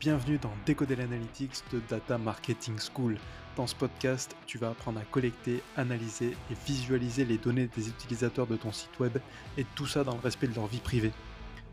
[0.00, 3.18] Bienvenue dans Décoder l'Analytics de Data Marketing School.
[3.56, 8.46] Dans ce podcast, tu vas apprendre à collecter, analyser et visualiser les données des utilisateurs
[8.46, 9.18] de ton site web
[9.56, 11.10] et tout ça dans le respect de leur vie privée.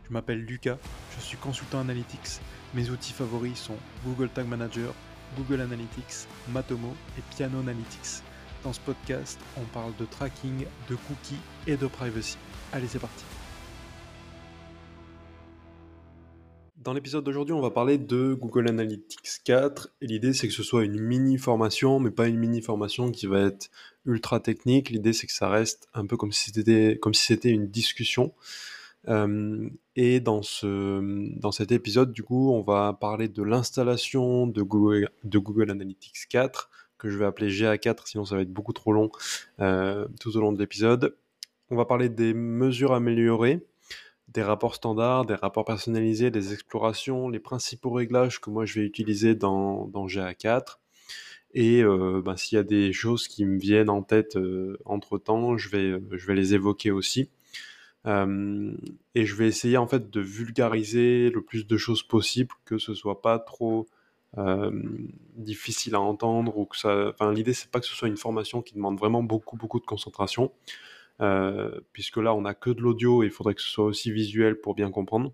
[0.08, 0.76] Je m'appelle Lucas,
[1.16, 2.40] je suis consultant Analytics.
[2.74, 4.92] Mes outils favoris sont Google Tag Manager,
[5.36, 8.24] Google Analytics, Matomo et Piano Analytics.
[8.64, 11.38] Dans ce podcast, on parle de tracking, de cookies
[11.68, 12.38] et de privacy.
[12.72, 13.24] Allez, c'est parti.
[16.86, 20.62] Dans l'épisode d'aujourd'hui, on va parler de Google Analytics 4 et l'idée c'est que ce
[20.62, 23.72] soit une mini formation, mais pas une mini formation qui va être
[24.04, 24.90] ultra technique.
[24.90, 28.34] L'idée c'est que ça reste un peu comme si c'était si une discussion.
[29.08, 34.62] Euh, et dans ce dans cet épisode, du coup, on va parler de l'installation de
[34.62, 38.72] Google de Google Analytics 4 que je vais appeler GA4, sinon ça va être beaucoup
[38.72, 39.10] trop long
[39.58, 41.16] euh, tout au long de l'épisode.
[41.68, 43.66] On va parler des mesures améliorées
[44.36, 48.86] des rapports standards, des rapports personnalisés, des explorations, les principaux réglages que moi je vais
[48.86, 50.76] utiliser dans, dans GA4.
[51.54, 55.16] Et euh, ben, s'il y a des choses qui me viennent en tête euh, entre
[55.16, 57.30] temps, je vais, les évoquer aussi.
[58.06, 58.76] Euh,
[59.14, 62.92] et je vais essayer en fait de vulgariser le plus de choses possible, que ce
[62.92, 63.88] soit pas trop
[65.34, 67.08] difficile à entendre ou que ça.
[67.08, 69.86] Enfin, l'idée c'est pas que ce soit une formation qui demande vraiment beaucoup beaucoup de
[69.86, 70.52] concentration.
[71.22, 74.12] Euh, puisque là on n'a que de l'audio et il faudrait que ce soit aussi
[74.12, 75.32] visuel pour bien comprendre.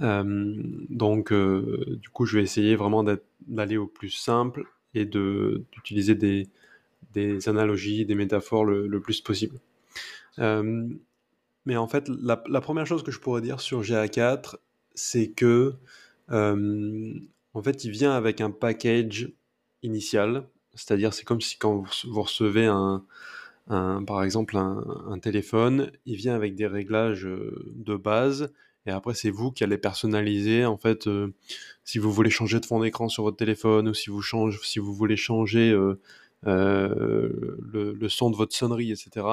[0.00, 0.54] Euh,
[0.88, 3.04] donc euh, du coup je vais essayer vraiment
[3.46, 6.48] d'aller au plus simple et d'utiliser des,
[7.12, 9.58] des, analogies, des métaphores le, plus possible.
[10.38, 14.56] mais en fait, la, première chose que je pourrais dire sur GA4,
[14.94, 15.74] c'est que
[16.28, 19.30] en fait, il vient avec un package
[19.82, 23.04] initial, c'est-à-dire c'est comme si quand vous recevez un,
[23.68, 28.52] par exemple un, téléphone, il vient avec des réglages euh, de base
[28.86, 31.32] et après c'est vous qui allez personnaliser en fait euh,
[31.84, 35.70] si vous voulez changer de fond d'écran sur votre téléphone ou si vous voulez changer
[35.72, 36.00] euh,
[36.44, 39.26] le, son de votre sonnerie, etc.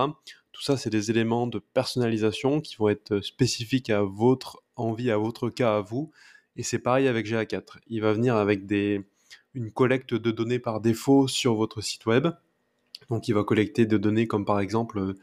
[0.52, 5.18] Tout ça c'est des éléments de personnalisation qui vont être spécifiques à votre envie, à
[5.18, 6.12] votre cas, à vous.
[6.56, 7.78] Et c'est pareil avec GA4.
[7.88, 8.62] Il va venir avec
[9.54, 12.28] une collecte de données par défaut sur votre site web
[13.10, 15.16] donc il va collecter des données comme par exemple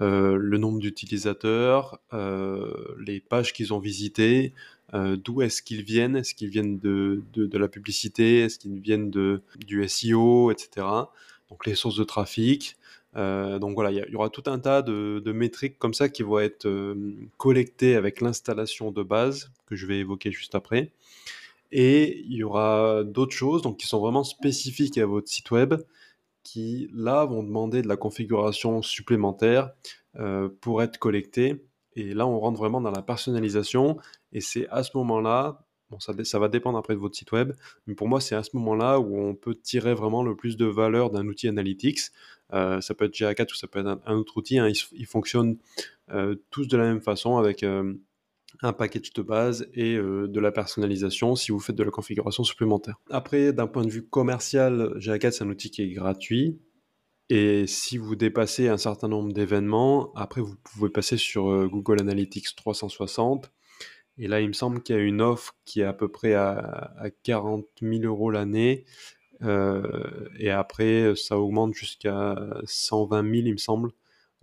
[0.00, 4.52] euh, le nombre d'utilisateurs, euh, les pages qu'ils ont visitées,
[4.92, 9.10] euh, d'où est-ce qu'ils viennent, est-ce qu'ils viennent de, de, la publicité, est-ce qu'ils viennent
[9.10, 10.86] de, du SEO, etc.
[11.48, 12.76] Donc les sources de trafic.
[13.14, 16.40] donc voilà, il y, aura tout un tas de, de, métriques comme ça qui vont
[16.40, 16.68] être
[17.38, 20.90] collectées avec l'installation de base que je vais évoquer juste après.
[21.70, 25.74] Et il y aura d'autres choses donc qui sont vraiment spécifiques à votre site web
[26.44, 29.70] qui, là, vont demander de la configuration supplémentaire
[30.16, 31.64] euh, pour être collectés.
[31.96, 33.98] Et là, on rentre vraiment dans la personnalisation.
[34.32, 37.52] Et c'est à ce moment-là, bon, ça, ça, va dépendre après de votre site web,
[37.86, 40.66] mais pour moi, c'est à ce moment-là où on peut tirer vraiment le plus de
[40.66, 42.00] valeur d'un outil analytics.
[42.52, 44.58] Euh, ça peut être GA4 ou ça peut être un, autre outil.
[44.58, 44.70] Hein.
[44.92, 45.56] Ils, fonctionnent
[46.10, 47.64] euh, tous de la même façon avec
[48.62, 52.44] un package de base et euh, de la personnalisation si vous faites de la configuration
[52.44, 52.96] supplémentaire.
[53.10, 56.60] Après, d'un point de vue commercial, GA4 c'est un outil qui est gratuit.
[57.30, 62.00] Et si vous dépassez un certain nombre d'événements, après vous pouvez passer sur euh, Google
[62.00, 63.50] Analytics 360.
[64.18, 66.34] Et là, il me semble qu'il y a une offre qui est à peu près
[66.34, 66.94] à,
[67.24, 68.84] 40 000 euros l'année.
[69.42, 73.90] Euh, et après, ça augmente jusqu'à 120 000, il me semble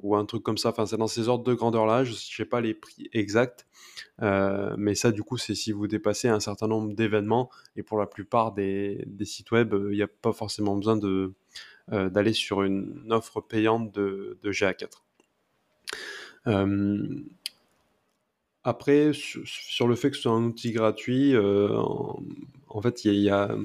[0.01, 0.69] ou un truc comme ça.
[0.69, 2.03] Enfin, c'est dans ces ordres de grandeur-là.
[2.03, 3.65] Je ne sais pas les prix exacts.
[4.21, 7.49] Euh, mais ça, du coup, c'est si vous dépassez un certain nombre d'événements.
[7.75, 12.33] Et pour la plupart des, sites web, il n'y a pas forcément besoin euh, d'aller
[12.33, 14.89] sur une offre payante de, GA4.
[16.47, 17.23] Euh,
[18.63, 23.55] après, sur, le fait que ce soit un outil gratuit, en, fait, il y a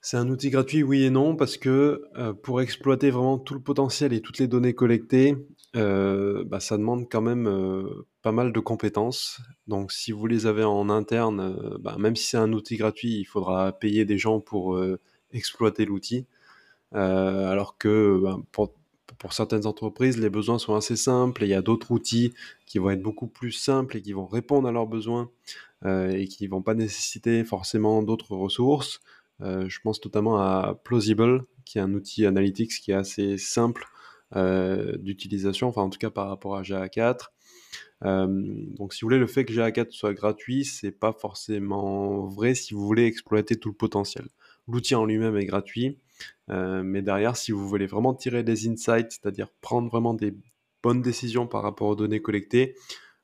[0.00, 3.60] c'est un outil gratuit, oui et non, parce que euh, pour exploiter vraiment tout le
[3.60, 5.36] potentiel et toutes les données collectées,
[5.76, 9.40] euh, bah, ça demande quand même euh, pas mal de compétences.
[9.66, 13.24] Donc si vous les avez en interne, bah, même si c'est un outil gratuit, il
[13.24, 14.80] faudra payer des gens pour
[15.32, 16.26] exploiter l'outil.
[16.92, 18.74] alors que bah, pour,
[19.18, 22.32] pour, certaines entreprises, les besoins sont assez simples et il y a d'autres outils
[22.66, 25.30] qui vont être beaucoup plus simples et qui vont répondre à leurs besoins
[25.84, 29.00] et qui ne vont pas nécessiter forcément d'autres ressources.
[29.42, 33.86] Euh, je pense notamment à Plausible, qui est un outil analytics qui est assez simple
[34.36, 37.28] euh, d'utilisation, enfin en tout cas par rapport à GA4.
[38.04, 38.26] Euh,
[38.76, 42.74] donc si vous voulez le fait que GA4 soit gratuit, c'est pas forcément vrai si
[42.74, 44.26] vous voulez exploiter tout le potentiel.
[44.66, 45.98] L'outil en lui-même est gratuit,
[46.48, 50.34] mais derrière, si vous voulez vraiment tirer des insights, c'est-à-dire prendre vraiment des
[50.82, 52.74] bonnes décisions par rapport aux données collectées,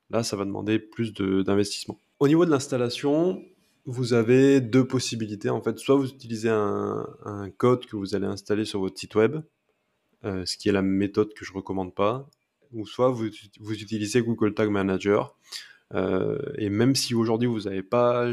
[0.09, 1.99] là, ça va demander plus d'investissement.
[2.19, 3.43] Au niveau de l'installation,
[3.85, 5.49] vous avez deux possibilités.
[5.49, 7.05] En fait, soit vous utilisez un,
[7.57, 9.37] code que vous allez installer sur votre site web,
[10.23, 12.27] euh, ce qui est la méthode que je recommande pas,
[12.73, 15.37] ou soit vous, utilisez Google Tag Manager.
[15.93, 18.27] Euh, et même si aujourd'hui vous n'avez pas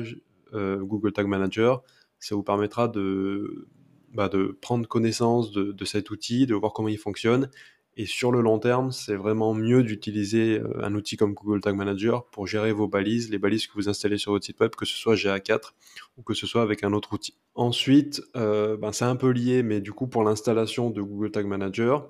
[0.55, 1.83] euh, Google Tag Manager,
[2.19, 3.69] ça vous permettra de,
[4.15, 7.51] bah, prendre connaissance de, cet outil, de voir comment il fonctionne
[7.97, 11.75] et sur le long terme, c'est vraiment mieux d'utiliser euh, un outil comme Google Tag
[11.75, 14.87] Manager pour gérer vos balises, les balises que vous installez sur votre site web, que
[14.87, 15.73] ce soit GA4
[16.17, 17.35] ou que ce soit avec un autre outil.
[17.55, 21.47] Ensuite, euh, ben c'est un peu lié, mais du coup pour l'installation de Google Tag
[21.47, 22.09] Manager,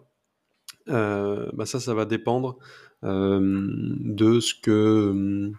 [0.88, 2.58] euh, ben ça, ça va dépendre
[3.05, 5.52] de ce que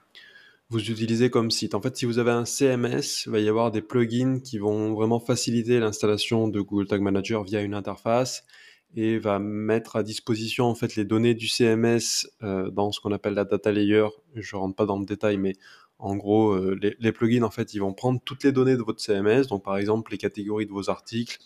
[0.70, 1.76] vous utilisez comme site.
[1.76, 4.94] En fait, si vous avez un CMS, il va y avoir des plugins qui vont
[4.94, 8.46] vraiment faciliter l'installation de Google Tag Manager via une interface
[8.96, 13.12] et va mettre à disposition en fait les données du CMS euh, dans ce qu'on
[13.12, 14.08] appelle la data layer.
[14.36, 15.56] Je rentre pas dans le détail, mais
[16.00, 19.00] en gros, euh, les, plugins en fait, ils vont prendre toutes les données de votre
[19.00, 21.40] CMS, donc par exemple les catégories de vos articles.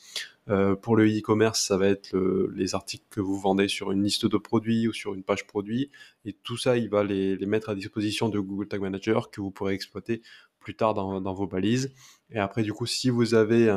[0.50, 2.18] Euh, pour le e-commerce, ça va être
[2.56, 5.92] les articles que vous vendez sur une liste de produits ou sur une page produit,
[6.26, 9.52] et tout ça, il va les, mettre à disposition de Google Tag Manager que vous
[9.52, 10.22] pourrez exploiter
[10.60, 11.94] plus tard dans, vos balises.
[12.32, 13.68] Et après, du coup, si vous avez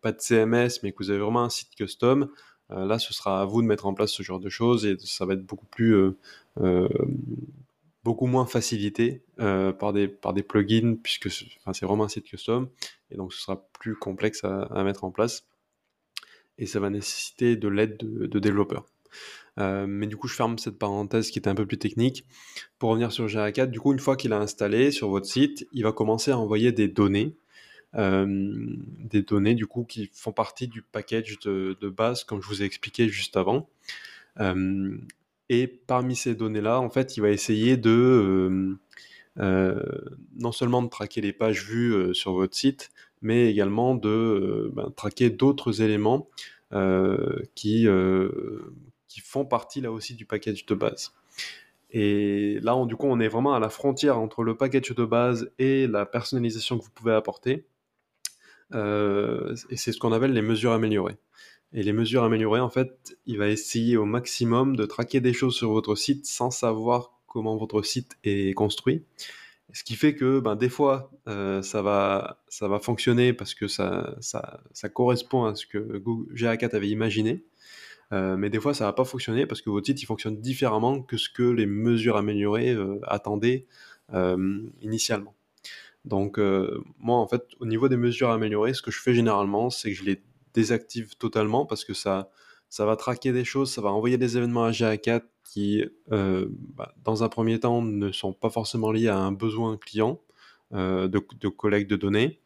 [0.00, 2.28] pas de CMS, mais que vous avez vraiment un site custom,
[2.70, 5.24] là, ce sera à vous de mettre en place ce genre de choses et ça
[5.24, 6.16] va être beaucoup plus euh,
[6.60, 6.88] euh,
[8.02, 12.68] beaucoup moins facilité par, des, par des plugins, puisque c'est vraiment un site custom,
[13.10, 15.44] et donc ce sera plus complexe à, mettre en place,
[16.56, 18.86] et ça va nécessiter de l'aide de, développeurs.
[19.58, 22.24] mais du coup, je ferme cette parenthèse qui était un peu plus technique.
[22.78, 25.82] Pour revenir sur GA4, du coup, une fois qu'il a installé sur votre site, il
[25.82, 27.42] va commencer à envoyer des données euh,
[27.96, 32.66] des données du coup qui font partie du package de, base, comme je vous ai
[32.66, 33.68] expliqué juste avant.
[34.40, 34.98] Euh,
[35.48, 38.76] et parmi ces données-là, en fait, il va essayer de
[39.38, 39.82] euh,
[40.36, 42.90] non seulement de traquer les pages vues sur votre site,
[43.22, 46.28] mais également de ben, traquer d'autres éléments
[47.54, 47.86] qui,
[49.24, 51.12] font partie là aussi du package de base.
[51.90, 55.50] Et là, du coup, on est vraiment à la frontière entre le package de base
[55.58, 57.64] et la personnalisation que vous pouvez apporter.
[58.74, 61.16] Euh, et c'est ce qu'on appelle les mesures améliorées.
[61.72, 65.54] Et les mesures améliorées, en fait, il va essayer au maximum de traquer des choses
[65.54, 69.04] sur votre site sans savoir comment votre site est construit.
[69.72, 73.66] Ce qui fait que ben, des fois, euh, ça, va, ça va fonctionner parce que
[73.66, 76.00] ça, ça, ça correspond à ce que
[76.34, 77.44] GA4 avait imaginé.
[78.12, 81.02] Euh, mais des fois, ça va pas fonctionner parce que votre site il fonctionne différemment
[81.02, 83.66] que ce que les mesures améliorées attendaient
[84.80, 85.34] initialement.
[86.06, 89.70] Donc euh, moi en fait au niveau des mesures améliorées, ce que je fais généralement,
[89.70, 90.22] c'est que je les
[90.54, 92.30] désactive totalement parce que ça
[92.78, 97.24] va traquer des choses, ça va envoyer des événements à GA4 qui, euh, bah, dans
[97.24, 100.20] un premier temps, ne sont pas forcément liés à un besoin client
[100.72, 102.40] euh, de, de, collecte de données.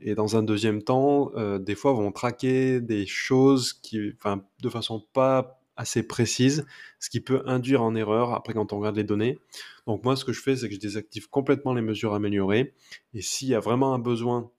[0.00, 5.61] Et dans un deuxième temps, des fois, vont traquer des choses qui, de façon pas
[5.82, 6.64] assez précise,
[7.00, 9.38] ce qui peut induire en erreur après quand on regarde les données.
[9.86, 12.72] Donc moi, ce que je fais, c'est que je désactive complètement les mesures améliorées.
[13.14, 14.50] Et s'il y a vraiment un besoin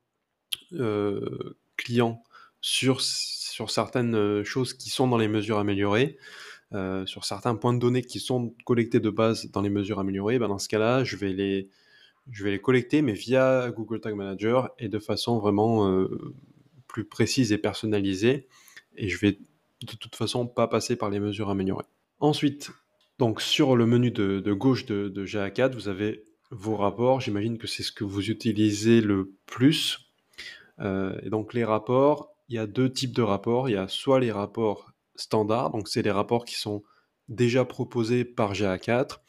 [0.74, 2.22] euh, client
[2.62, 6.18] sur, sur certaines euh, choses qui sont dans les mesures améliorées,
[6.74, 10.40] euh, sur certains points de données qui sont collectés de base dans les mesures améliorées,
[10.40, 11.70] ben dans ce cas-là, je vais les
[12.32, 16.08] je vais les collecter, mais via Google Tag Manager et de façon vraiment
[16.88, 18.48] plus précise et personnalisée.
[18.96, 19.40] Et je vais
[19.86, 21.86] de toute façon pas passer par les mesures améliorées.
[22.20, 22.72] Ensuite,
[23.20, 27.22] donc sur le menu de, gauche de, GA4, vous avez vos rapports.
[27.22, 30.12] J'imagine que c'est ce que vous utilisez le plus.
[30.80, 33.70] Euh, et donc les rapports, il y a deux types de rapports.
[33.70, 36.84] Il y a soit les rapports standards, donc c'est les rapports qui sont
[37.30, 39.20] déjà proposés par GA4,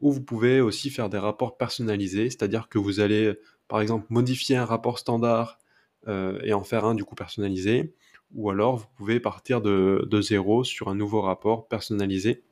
[0.00, 3.34] ou vous pouvez aussi faire des rapports personnalisés, c'est-à-dire que vous allez
[3.68, 5.58] par exemple modifier un rapport standard
[6.06, 7.94] euh, et en faire un du coup personnalisé
[8.34, 12.42] ou alors vous pouvez partir de, zéro sur un nouveau rapport personnalisé.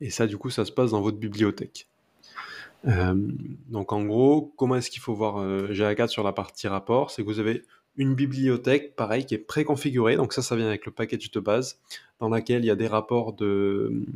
[0.00, 1.88] Et ça, du coup, ça se passe dans votre bibliothèque.
[2.86, 3.14] Euh,
[3.68, 7.10] donc en gros, comment est-ce qu'il faut voir euh, GA4 sur la partie rapport?
[7.10, 7.62] C'est que vous avez
[7.96, 10.16] une bibliothèque, pareil, qui est préconfigurée.
[10.16, 11.80] Donc ça, ça vient avec le package de base,
[12.18, 14.06] dans laquelle il y a des rapports de euh,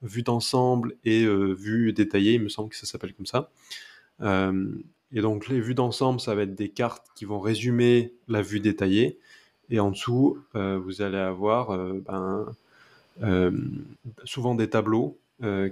[0.00, 3.50] vue d'ensemble et vue détaillée, il me semble que ça s'appelle comme ça.
[4.20, 8.60] et donc les vues d'ensemble, ça va être des cartes qui vont résumer la vue
[8.60, 9.18] détaillée.
[9.70, 12.46] Et en dessous, euh, vous allez avoir euh, ben,
[13.22, 13.50] euh,
[14.24, 15.18] souvent des tableaux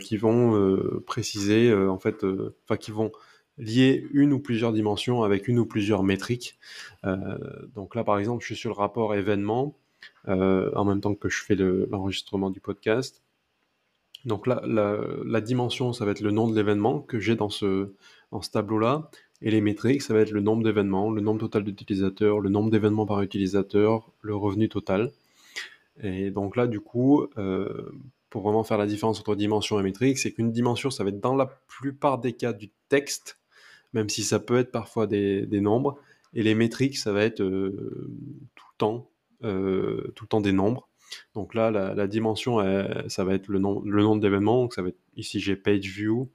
[0.00, 2.26] qui vont préciser, en fait,
[2.64, 3.10] enfin qui vont
[3.56, 6.58] lier une ou plusieurs dimensions avec une ou plusieurs métriques.
[7.74, 9.74] donc là, par exemple, je suis sur le rapport événement
[10.26, 13.22] en même temps que je fais l'enregistrement du podcast.
[14.24, 17.94] Donc là, la, dimension, ça va être le nom de l'événement que j'ai dans ce,
[18.30, 19.10] dans ce tableau-là.
[19.42, 22.70] Et les métriques, ça va être le nombre d'événements, le nombre total d'utilisateurs, le nombre
[22.70, 25.10] d'événements par utilisateur, le revenu total.
[26.00, 27.90] Et donc là, du coup, euh,
[28.30, 31.20] pour vraiment faire la différence entre dimension et métrique, c'est qu'une dimension, ça va être
[31.20, 33.40] dans la plupart des cas du texte,
[33.92, 35.98] même si ça peut être parfois des, nombres.
[36.34, 38.08] Et les métriques, ça va être euh,
[38.54, 39.10] tout le temps,
[39.42, 40.88] euh, tout le temps des nombres.
[41.34, 42.58] Donc là, la, dimension,
[43.08, 44.62] ça va être le, nombre d'événements.
[44.62, 46.30] Donc ça va être ici j'ai page view,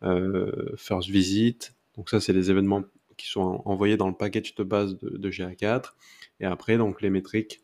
[0.00, 2.82] first visit, donc ça, c'est les événements
[3.16, 5.92] qui sont envoyés dans le package de base de, GA4.
[6.40, 7.60] Et après, donc les métriques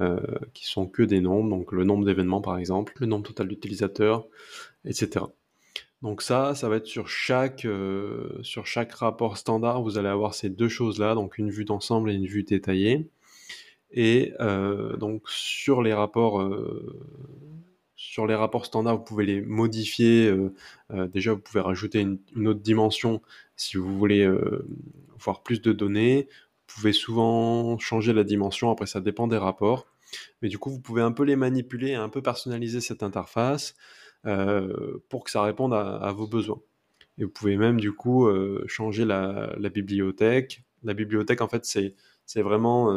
[0.00, 0.20] euh,
[0.54, 4.26] qui sont que des nombres, donc le nombre d'événements par exemple, le nombre total d'utilisateurs,
[4.84, 5.26] etc.
[6.02, 10.34] Donc ça, ça va être sur chaque, euh, sur chaque rapport standard, vous allez avoir
[10.34, 13.08] ces deux choses-là, donc une vue d'ensemble et une vue détaillée.
[13.90, 16.40] Et euh, donc sur les rapports
[18.04, 20.28] sur les rapports standards, vous pouvez les modifier.
[20.28, 20.52] Euh,
[20.92, 23.22] euh, déjà, vous pouvez rajouter une, autre dimension
[23.56, 24.66] si vous voulez euh,
[25.18, 26.28] voir plus de données.
[26.68, 29.86] Vous pouvez souvent changer la dimension, après ça dépend des rapports.
[30.42, 33.74] Mais du coup, vous pouvez un peu les manipuler, un peu personnaliser cette interface
[35.08, 36.60] pour que ça réponde à, vos besoins.
[37.18, 38.28] Et vous pouvez même du coup
[38.66, 40.62] changer la, bibliothèque.
[40.82, 42.90] La bibliothèque, en fait, c'est vraiment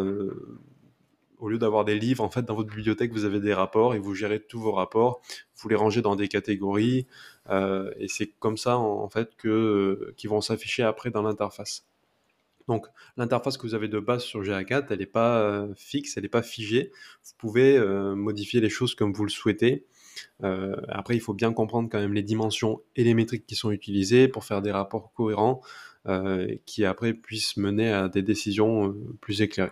[1.39, 3.99] au lieu d'avoir des livres, en fait, dans votre bibliothèque, vous avez des rapports et
[3.99, 5.21] vous gérez tous vos rapports.
[5.57, 7.07] Vous les rangez dans des catégories
[7.49, 11.85] euh, et c'est comme ça, en, fait, que euh, qui vont s'afficher après dans l'interface.
[12.67, 16.23] Donc, l'interface que vous avez de base sur GA4, elle n'est pas euh, fixe, elle
[16.23, 16.91] n'est pas figée.
[17.23, 17.79] Vous pouvez
[18.15, 19.85] modifier les choses comme vous le souhaitez.
[20.41, 24.27] après, il faut bien comprendre quand même les dimensions et les métriques qui sont utilisées
[24.27, 25.61] pour faire des rapports cohérents
[26.65, 29.71] qui après puissent mener à des décisions plus éclairées.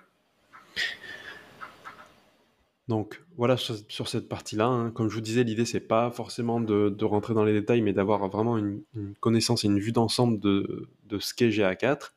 [2.88, 4.68] Donc voilà sur, cette partie-là.
[4.68, 4.92] Hein.
[4.92, 8.28] Comme je vous disais, l'idée c'est pas forcément de, rentrer dans les détails, mais d'avoir
[8.30, 8.84] vraiment une,
[9.20, 10.88] connaissance et une vue d'ensemble de,
[11.20, 12.12] ce qu'est GA4.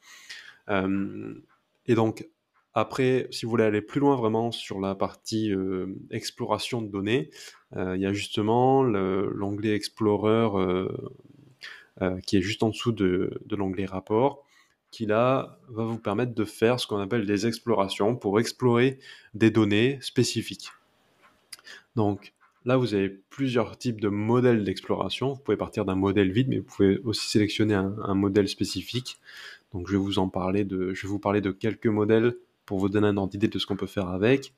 [0.68, 1.34] Euh,
[1.86, 2.28] et donc
[2.74, 7.30] après, si vous voulez aller plus loin vraiment sur la partie euh, exploration de données,
[7.74, 10.48] euh, il y a justement l'onglet Explorer
[12.24, 14.44] qui est juste en dessous de, de l'onglet Rapport
[14.90, 18.98] qui là va vous permettre de faire ce qu'on appelle des explorations pour explorer
[19.34, 20.70] des données spécifiques.
[21.96, 22.32] Donc
[22.64, 25.32] là, vous avez plusieurs types de modèles d'exploration.
[25.32, 29.18] Vous pouvez partir d'un modèle vide, mais vous pouvez aussi sélectionner un, modèle spécifique.
[29.72, 32.88] Donc je vais vous en parler de, je vais parler de quelques modèles pour vous
[32.88, 34.54] donner un ordre d'idée de ce qu'on peut faire avec.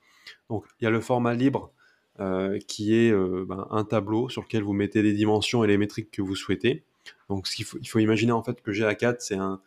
[0.48, 1.72] Donc il y a le format libre
[2.20, 5.78] euh, qui est euh, ben, un tableau sur lequel vous mettez les dimensions et les
[5.78, 6.84] métriques que vous souhaitez.
[7.28, 9.60] Donc il faut imaginer en fait que GA4 c'est un,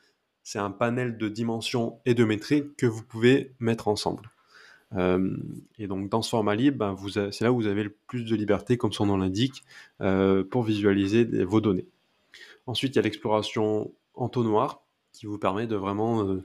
[0.43, 4.29] c'est un panel de dimensions et de métriques que vous pouvez mettre ensemble.
[4.95, 5.35] Euh,
[5.79, 8.35] et donc dans ce format libre, ben, c'est là où vous avez le plus de
[8.35, 9.63] liberté, comme son nom l'indique,
[10.01, 11.87] euh, pour visualiser vos données.
[12.67, 16.39] Ensuite, il y a l'exploration entonnoir qui vous permet de vraiment,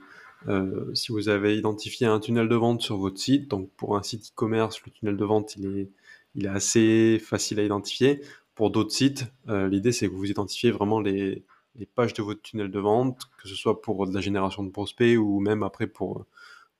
[0.47, 4.03] euh, si vous avez identifié un tunnel de vente sur votre site, donc pour un
[4.03, 5.89] site e-commerce, le tunnel de vente il est,
[6.35, 8.21] il est assez facile à identifier.
[8.55, 11.45] Pour d'autres sites, l'idée c'est que vous identifiez vraiment les,
[11.75, 14.69] les pages de votre tunnel de vente, que ce soit pour de la génération de
[14.69, 16.25] prospects ou même après pour,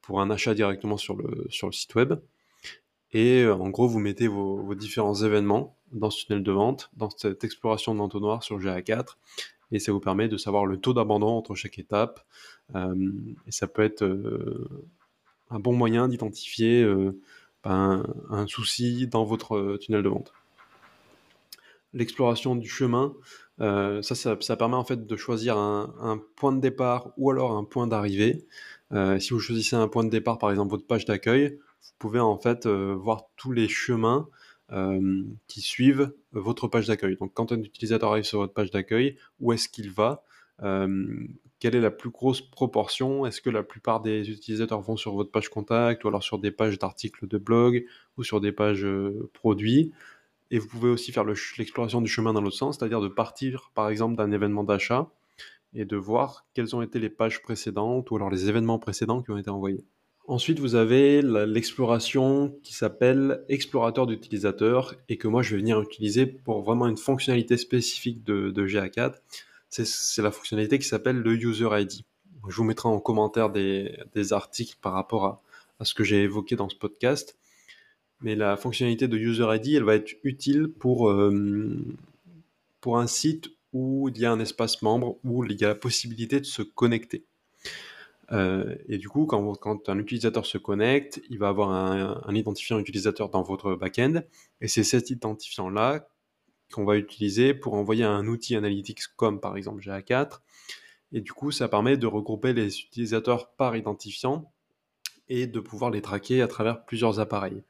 [0.01, 2.13] pour un achat directement sur le, sur le site web.
[3.11, 7.09] Et euh, en gros, vous mettez vos, différents événements dans ce tunnel de vente, dans
[7.09, 9.15] cette exploration d'entonnoir sur GA4,
[9.71, 12.25] et ça vous permet de savoir le taux d'abandon entre chaque étape.
[12.75, 13.11] Euh,
[13.47, 14.69] et ça peut être euh,
[15.49, 16.85] un bon moyen d'identifier
[17.63, 20.33] ben, un souci dans votre tunnel de vente
[21.93, 23.13] l'exploration du chemin,
[23.61, 27.63] euh, ça, ça, permet en fait de choisir un, point de départ ou alors un
[27.63, 28.45] point d'arrivée.
[28.93, 32.19] Euh, si vous choisissez un point de départ, par exemple votre page d'accueil, vous pouvez
[32.19, 34.27] en fait euh, voir tous les chemins
[35.47, 37.17] qui suivent votre page d'accueil.
[37.17, 40.23] Donc quand un utilisateur arrive sur votre page d'accueil, où est-ce qu'il va
[40.59, 43.25] Quelle est la plus grosse proportion?
[43.25, 46.51] Est-ce que la plupart des utilisateurs vont sur votre page contact ou alors sur des
[46.51, 47.83] pages d'articles de blog
[48.19, 48.85] ou sur des pages
[49.33, 49.91] produits?
[50.51, 53.89] Et vous pouvez aussi faire l'exploration du chemin dans l'autre sens, c'est-à-dire de partir par
[53.89, 55.09] exemple d'un événement d'achat
[55.73, 59.31] et de voir quelles ont été les pages précédentes ou alors les événements précédents qui
[59.31, 59.85] ont été envoyés.
[60.27, 66.27] Ensuite, vous avez l'exploration qui s'appelle explorateur d'utilisateur et que moi je vais venir utiliser
[66.27, 69.15] pour vraiment une fonctionnalité spécifique de, GA4.
[69.69, 72.03] C'est la fonctionnalité qui s'appelle le User ID.
[72.47, 73.97] Je vous mettrai en commentaire des,
[74.31, 75.41] articles par rapport à,
[75.79, 77.39] à ce que j'ai évoqué dans ce podcast
[78.21, 81.77] mais la fonctionnalité de User ID, elle va être utile pour, euh,
[82.81, 85.75] pour un site où il y a un espace membre, où il y a la
[85.75, 87.25] possibilité de se connecter.
[88.31, 92.79] Euh, et du coup, quand, quand, un utilisateur se connecte, il va avoir un, identifiant
[92.79, 94.23] utilisateur dans votre backend,
[94.61, 96.07] et c'est cet identifiant-là
[96.71, 100.41] qu'on va utiliser pour envoyer un outil analytics comme par exemple GA4,
[101.11, 104.51] Et du coup, ça permet de regrouper les utilisateurs par identifiant
[105.27, 107.63] et de pouvoir les traquer à travers plusieurs appareils.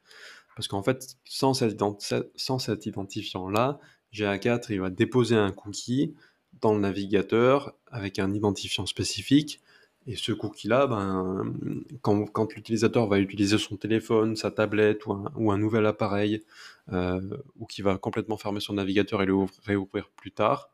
[0.60, 3.80] Parce qu'en fait, sans cet, identifiant-là,
[4.14, 6.14] GA4 il va déposer un cookie
[6.60, 9.62] dans le navigateur avec un identifiant spécifique.
[10.06, 11.54] Et ce cookie-là, ben,
[12.02, 16.44] quand, l'utilisateur va utiliser son téléphone, sa tablette ou un, ou un nouvel appareil,
[16.92, 17.22] euh,
[17.58, 20.72] ou qui va complètement fermer son navigateur et le réouvrir plus tard,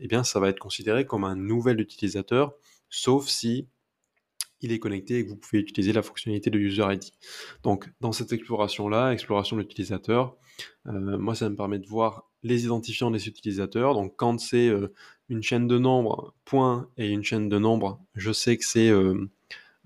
[0.00, 2.54] eh bien, ça va être considéré comme un nouvel utilisateur,
[2.88, 3.68] sauf si
[4.62, 7.04] il est connecté et que vous pouvez utiliser la fonctionnalité de User ID.
[7.62, 10.36] Donc, dans cette exploration-là, exploration de l'utilisateur,
[10.86, 13.94] euh, moi, ça me permet de voir les identifiants des utilisateurs.
[13.94, 14.92] Donc, quand c'est euh,
[15.28, 19.28] une chaîne de nombres, point et une chaîne de nombres, je sais que c'est euh,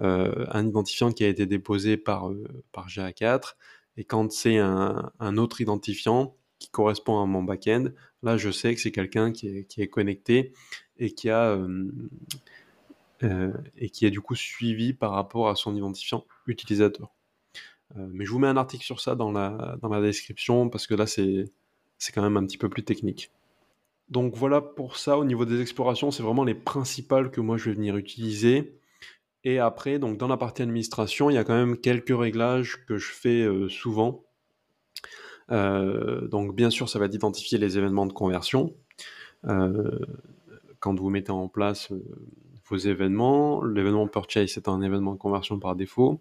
[0.01, 2.31] un identifiant qui a été déposé par,
[2.73, 3.55] par GA4.
[3.97, 7.87] Et quand c'est un, autre identifiant qui correspond à mon back-end,
[8.23, 10.53] là, je sais que c'est quelqu'un qui est, qui est, connecté
[10.99, 11.57] et qui a
[13.79, 17.13] et qui est du coup suivi par rapport à son identifiant utilisateur.
[17.97, 20.87] Euh, mais je vous mets un article sur ça dans la, dans la description parce
[20.87, 21.53] que là c'est
[22.13, 23.31] quand même un petit peu plus technique.
[24.09, 27.71] Donc voilà pour ça, au niveau des explorations, c'est vraiment les principales que moi je
[27.71, 28.79] vais venir utiliser.
[29.45, 32.97] Et après, donc dans la partie administration, il y a quand même quelques réglages que
[32.97, 34.25] je fais euh, souvent.
[35.49, 38.75] donc bien sûr, ça va d'identifier les événements de conversion.
[39.43, 41.93] quand vous mettez en place
[42.69, 43.65] vos événements.
[43.65, 46.21] L'événement purchase, c'est un événement de conversion par défaut.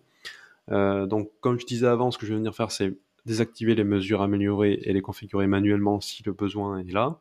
[0.71, 3.83] Euh, donc, comme je disais avant, ce que je vais venir faire, c'est désactiver les
[3.83, 7.19] mesures améliorées et les configurer manuellement si le besoin est là.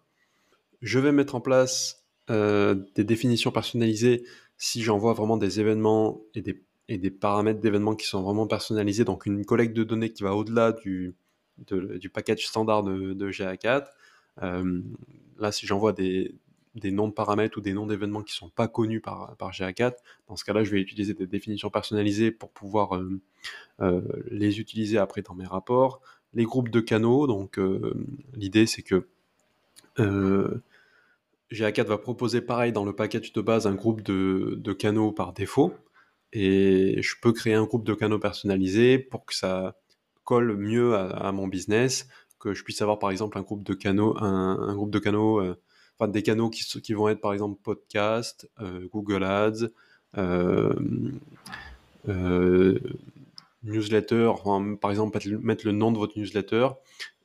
[0.81, 4.25] Je vais mettre en place euh, des définitions personnalisées
[4.59, 9.05] si j'envoie vraiment des événements et des, et des paramètres d'événements qui sont vraiment personnalisés,
[9.05, 11.15] donc une collecte de données qui va au-delà du,
[11.59, 13.87] du package standard de, de GA4.
[14.43, 14.83] Euh,
[15.39, 16.35] là, si j'envoie des,
[16.75, 19.51] des noms de paramètres ou des noms d'événements qui ne sont pas connus par, par
[19.51, 19.95] GA4.
[20.29, 23.21] Dans ce cas-là, je vais utiliser des définitions personnalisées pour pouvoir euh,
[23.81, 24.01] euh,
[24.31, 26.01] les utiliser après dans mes rapports.
[26.35, 27.95] Les groupes de canaux, donc euh,
[28.35, 29.07] l'idée c'est que
[29.99, 35.75] GA4 va proposer pareil dans le package de base un groupe de, canaux par défaut.
[36.33, 39.77] Et je peux créer un groupe de canaux personnalisé pour que ça
[40.25, 42.09] colle mieux à, mon business,
[42.39, 45.43] que je puisse avoir par exemple un groupe de canaux, un groupe de canaux
[46.09, 49.69] des canaux qui, vont être par exemple podcast, euh, Google Ads,
[50.19, 50.73] euh,
[52.09, 52.79] euh,
[53.63, 54.33] newsletter,
[54.81, 56.69] par exemple mettre le nom de votre newsletter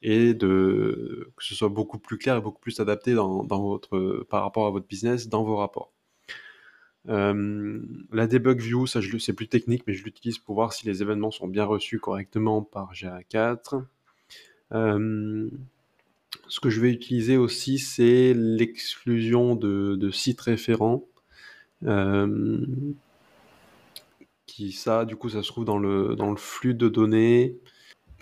[0.03, 4.67] et que ce soit beaucoup plus clair et beaucoup plus adapté dans, votre, par rapport
[4.67, 5.91] à votre business dans vos rapports.
[7.05, 11.47] la debug view, c'est plus technique, mais je l'utilise pour voir si les événements sont
[11.47, 13.83] bien reçus correctement par GA4.
[16.49, 21.05] Ce que je vais utiliser aussi, c'est l'exclusion de, sites référents.
[21.85, 22.65] Euh,
[24.45, 27.57] qui ça, du coup, ça se trouve dans le, flux de données,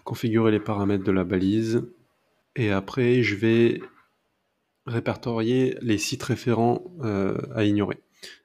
[0.04, 1.84] configurer les paramètres de la balise,
[2.56, 3.82] et après, je vais
[4.86, 8.02] répertorier les sites référents euh, à ignorer.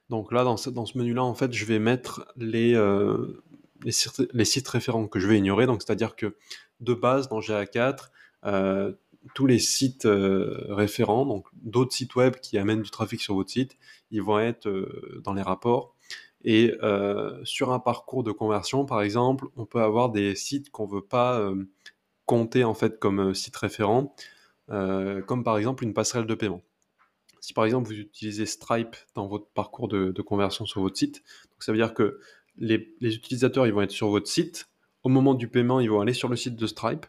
[0.09, 3.41] Donc là, dans ce, menu-là, en fait, je vais mettre les, euh,
[3.83, 3.91] les,
[4.45, 5.65] sites, référents que je vais ignorer.
[5.65, 6.35] Donc, c'est-à-dire que
[6.81, 8.09] de base, dans GA4,
[9.33, 13.49] tous les sites euh, référents, donc d'autres sites web qui amènent du trafic sur votre
[13.49, 13.77] site,
[14.09, 15.95] ils vont être euh, dans les rapports.
[16.43, 20.87] Et euh, sur un parcours de conversion, par exemple, on peut avoir des sites qu'on
[20.87, 21.53] ne veut pas
[22.25, 24.15] compter en fait comme site référent,
[24.67, 26.63] comme par exemple une passerelle de paiement.
[27.41, 31.63] Si par exemple vous utilisez Stripe dans votre parcours de, conversion sur votre site, donc
[31.63, 32.19] ça veut dire que
[32.57, 34.67] les, les utilisateurs ils vont être sur votre site,
[35.03, 37.05] au moment du paiement ils vont aller sur le site de Stripe,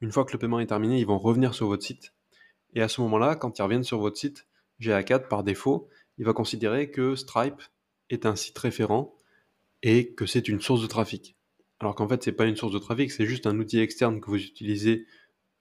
[0.00, 2.12] une fois que le paiement est terminé, ils vont revenir sur votre site.
[2.74, 4.46] Et à ce moment-là, quand ils reviennent sur votre site,
[4.80, 7.62] GA4, par défaut, il va considérer que Stripe
[8.10, 9.14] est un site référent
[9.82, 11.36] et que c'est une source de trafic.
[11.80, 14.20] Alors qu'en fait, ce n'est pas une source de trafic, c'est juste un outil externe
[14.20, 15.06] que vous utilisez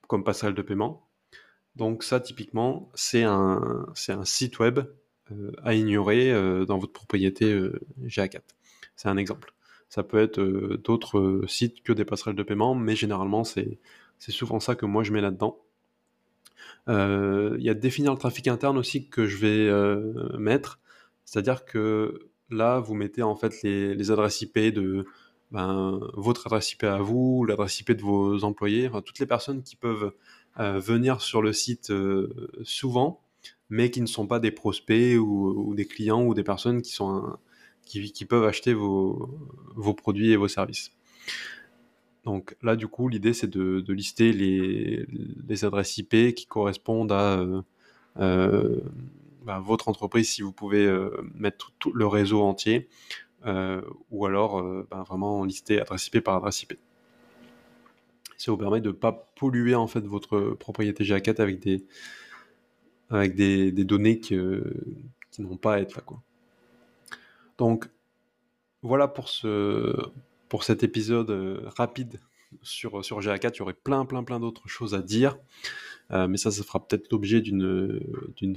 [0.08, 1.08] comme passerelle de paiement.
[1.76, 3.86] Donc ça, typiquement, c'est un,
[4.24, 4.80] site web
[5.32, 8.42] euh, à ignorer euh, dans votre propriété euh, GA4.
[8.96, 9.54] C'est un exemple.
[9.90, 13.80] Ça peut être d'autres sites que des passerelles de paiement, mais généralement, c'est
[14.20, 15.60] c'est souvent ça que moi je mets là-dedans.
[16.90, 20.80] Euh, il y a définir le trafic interne aussi que je vais euh, mettre.
[21.26, 25.06] C'est-à-dire que là, vous mettez en fait les, adresses IP de
[25.52, 29.76] ben, votre adresse IP à vous, l'adresse IP de vos employés, toutes les personnes qui
[29.76, 30.14] peuvent
[30.60, 31.92] euh, venir sur le site
[32.64, 33.22] souvent,
[33.70, 37.38] mais qui ne sont pas des prospects ou, des clients ou des personnes qui, sont
[37.86, 39.30] qui, peuvent acheter vos,
[39.76, 40.92] vos produits et vos services.
[42.28, 47.62] Donc là, du coup, l'idée, c'est de, lister les, adresses IP qui correspondent à euh,
[48.20, 48.82] euh,
[49.46, 50.94] bah, votre entreprise si vous pouvez
[51.36, 52.90] mettre tout, le réseau entier,
[53.46, 54.62] ou alors
[54.92, 56.74] bah, vraiment lister adresse IP par adresse IP.
[58.36, 61.86] Ça vous permet de ne pas polluer en fait votre propriété GA4 avec des,
[63.10, 64.36] avec des, données qui,
[65.32, 66.02] qui n'ont pas à être là.
[66.06, 66.22] Quoi.
[67.58, 67.90] Donc
[68.82, 69.96] voilà pour, ce,
[70.50, 71.30] pour cet épisode
[71.76, 72.20] rapide
[72.62, 73.52] sur, sur GA4.
[73.56, 75.38] Il y aurait plein plein plein d'autres choses à dire.
[76.12, 78.00] Euh, mais ça, ça fera peut-être l'objet d'une,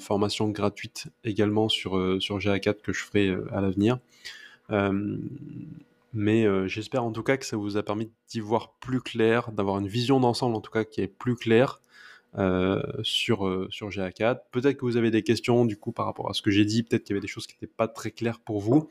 [0.01, 3.99] formation gratuite également sur, euh, sur GA4 que je ferai euh, à l'avenir.
[6.13, 9.79] mais j'espère en tout cas que ça vous a permis d'y voir plus clair, d'avoir
[9.79, 11.81] une vision d'ensemble en tout cas qui est plus claire
[13.03, 14.41] sur, sur GA4.
[14.53, 16.83] Peut-être que vous avez des questions du coup par rapport à ce que j'ai dit,
[16.85, 18.89] peut-être qu'il y avait des choses qui n'étaient pas très claires pour vous.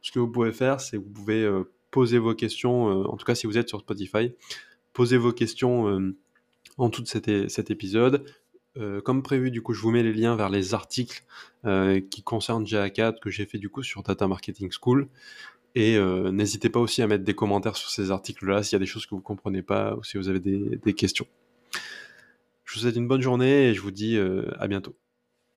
[0.00, 1.46] Ce que vous pouvez faire, c'est que vous pouvez
[1.90, 4.32] poser vos questions, en tout cas si vous êtes sur Spotify,
[4.92, 6.14] poser vos questions
[6.76, 8.24] en tout cet, cet épisode.
[8.78, 11.24] Euh, comme prévu, du coup, je vous mets les liens vers les articles
[11.64, 15.08] euh, qui concernent GA4 que j'ai fait du coup sur Data Marketing School.
[15.74, 18.80] Et euh, n'hésitez pas aussi à mettre des commentaires sur ces articles-là s'il y a
[18.80, 21.26] des choses que vous ne comprenez pas ou si vous avez des questions.
[22.64, 24.94] Je vous souhaite une bonne journée et je vous dis à bientôt.